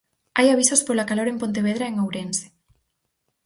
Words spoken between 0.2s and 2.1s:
Hai avisos pola calor en Pontevedra e en